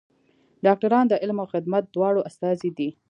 ډاکټران 0.65 1.05
د 1.09 1.13
علم 1.21 1.37
او 1.43 1.47
خدمت 1.53 1.83
دواړو 1.93 2.25
استازي 2.29 2.69
دي. 2.77 2.89